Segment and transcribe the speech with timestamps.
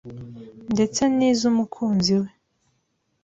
[0.73, 2.29] ndetse n’iz’umukunzi we,